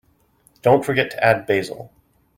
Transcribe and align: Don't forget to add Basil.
Don't 0.63 0.83
forget 0.83 1.11
to 1.11 1.23
add 1.23 1.45
Basil. 1.45 1.91